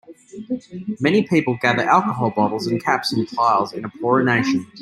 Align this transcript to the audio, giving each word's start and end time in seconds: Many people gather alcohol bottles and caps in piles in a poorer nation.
Many 0.99 1.27
people 1.27 1.59
gather 1.61 1.83
alcohol 1.83 2.31
bottles 2.31 2.65
and 2.65 2.83
caps 2.83 3.13
in 3.13 3.27
piles 3.27 3.71
in 3.71 3.85
a 3.85 3.89
poorer 4.01 4.23
nation. 4.23 4.65